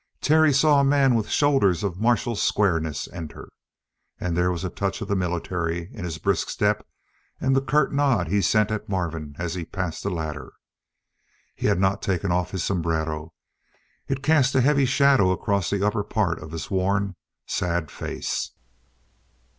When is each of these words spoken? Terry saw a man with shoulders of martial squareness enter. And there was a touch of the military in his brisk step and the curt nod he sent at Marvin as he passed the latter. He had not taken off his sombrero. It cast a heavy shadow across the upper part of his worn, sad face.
Terry 0.19 0.51
saw 0.51 0.79
a 0.79 0.83
man 0.83 1.13
with 1.13 1.29
shoulders 1.29 1.83
of 1.83 2.01
martial 2.01 2.35
squareness 2.35 3.07
enter. 3.09 3.47
And 4.19 4.35
there 4.35 4.49
was 4.51 4.63
a 4.63 4.69
touch 4.71 4.99
of 4.99 5.07
the 5.07 5.15
military 5.15 5.93
in 5.93 6.03
his 6.05 6.17
brisk 6.17 6.49
step 6.49 6.87
and 7.39 7.55
the 7.55 7.61
curt 7.61 7.93
nod 7.93 8.27
he 8.27 8.41
sent 8.41 8.71
at 8.71 8.89
Marvin 8.89 9.35
as 9.37 9.53
he 9.53 9.63
passed 9.63 10.01
the 10.01 10.09
latter. 10.09 10.53
He 11.53 11.67
had 11.67 11.77
not 11.79 12.01
taken 12.01 12.31
off 12.31 12.49
his 12.49 12.63
sombrero. 12.63 13.31
It 14.07 14.23
cast 14.23 14.55
a 14.55 14.61
heavy 14.61 14.85
shadow 14.85 15.29
across 15.29 15.69
the 15.69 15.85
upper 15.85 16.03
part 16.03 16.39
of 16.41 16.49
his 16.51 16.71
worn, 16.71 17.15
sad 17.45 17.91
face. 17.91 18.53